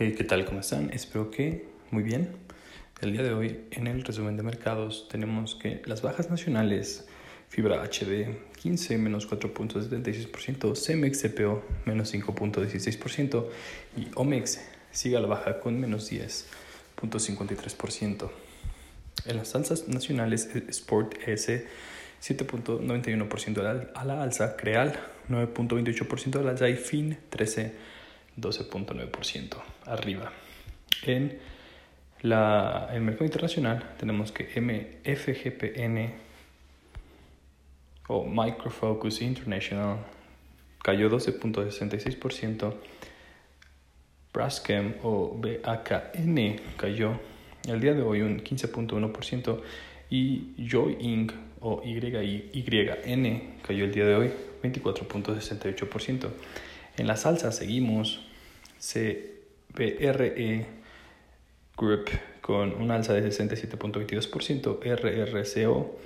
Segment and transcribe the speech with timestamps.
[0.00, 0.44] Hey, ¿qué tal?
[0.44, 0.90] ¿Cómo están?
[0.90, 2.28] Espero que muy bien.
[3.00, 7.08] El día de hoy, en el resumen de mercados, tenemos que las bajas nacionales,
[7.48, 8.28] fibra HD
[8.62, 13.46] 15 menos 4.76%, Cemex CPO menos 5.16%
[13.96, 14.60] y Omex
[14.92, 18.30] sigue a la baja con menos 10.53%.
[19.26, 21.66] En las alzas nacionales, Sport S
[22.22, 24.96] 7.91% a la alza, Creal
[25.28, 27.97] 9.28% a la alza y Fin 13
[28.40, 30.32] 12.9% arriba.
[31.02, 31.38] En
[32.22, 36.12] la, el mercado internacional tenemos que MFGPN
[38.08, 39.98] o Microfocus International
[40.82, 42.74] cayó 12.66%,
[44.32, 47.20] Braskem o BAKN cayó
[47.66, 49.60] el día de hoy un 15.1%
[50.10, 51.32] y Joy Inc.
[51.60, 54.30] o YYN cayó el día de hoy
[54.62, 56.28] 24.68%.
[56.96, 58.27] En la salsa seguimos
[58.80, 60.66] CBRE
[61.76, 62.10] Group
[62.40, 65.98] con un alza de 67.22%, RRCO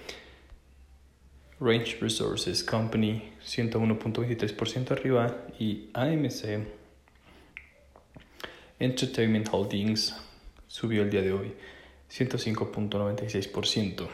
[1.60, 5.46] Range Resources Company 101.23% arriba.
[5.58, 6.66] Y AMC
[8.78, 10.16] Entertainment Holdings
[10.66, 11.54] subió el día de hoy
[12.10, 14.08] 105.96%.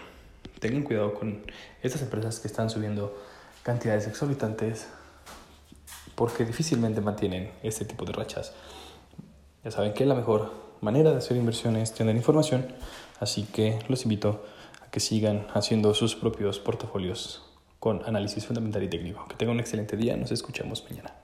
[0.60, 1.42] Tengan cuidado con
[1.82, 3.18] estas empresas que están subiendo
[3.62, 4.88] cantidades exorbitantes
[6.18, 8.52] porque difícilmente mantienen este tipo de rachas.
[9.62, 12.66] Ya saben que la mejor manera de hacer inversiones es tener información,
[13.20, 14.44] así que los invito
[14.84, 17.44] a que sigan haciendo sus propios portafolios
[17.78, 19.26] con análisis fundamental y técnico.
[19.28, 21.14] Que tengan un excelente día, nos escuchamos mañana.